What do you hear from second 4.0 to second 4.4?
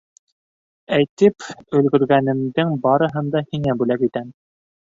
итәм.